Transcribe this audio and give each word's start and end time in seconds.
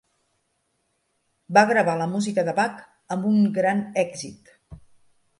Va 1.57 1.63
gravar 1.71 1.93
la 1.99 2.07
música 2.13 2.45
de 2.47 2.55
Bach 2.59 2.79
amb 3.17 3.27
un 3.33 3.37
gran 3.59 3.83
èxit. 4.05 4.51